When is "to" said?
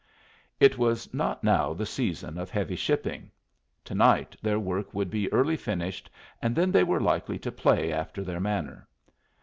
3.85-3.93, 7.37-7.51